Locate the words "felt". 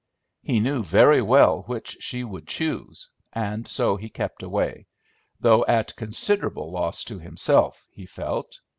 8.07-8.61